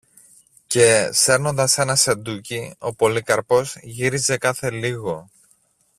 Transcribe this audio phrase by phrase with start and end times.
[0.67, 5.29] Και, σέρνοντας ένα σεντούκι, ο Πολύκαρπος γύριζε κάθε λίγο